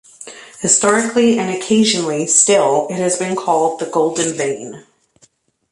Historically, 0.61 1.37
and 1.37 1.51
occasionally 1.51 2.25
still, 2.25 2.87
it 2.89 2.95
has 2.95 3.19
been 3.19 3.35
called 3.35 3.77
the 3.79 3.85
Golden 3.85 4.35
Vein. 4.35 4.83